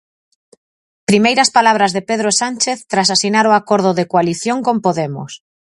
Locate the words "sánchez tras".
2.41-3.09